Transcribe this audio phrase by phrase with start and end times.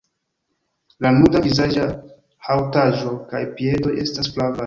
[1.05, 1.83] La nuda vizaĝa
[2.49, 4.59] haŭtaĵo kaj piedoj estas flavaj.